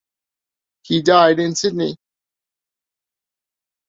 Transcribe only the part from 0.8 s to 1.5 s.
He died